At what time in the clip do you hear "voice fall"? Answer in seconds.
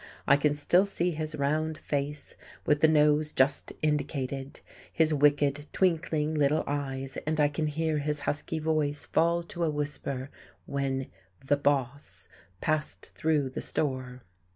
8.57-9.43